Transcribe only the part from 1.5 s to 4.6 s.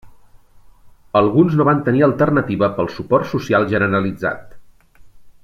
no van tenir alternativa pel suport social generalitzat.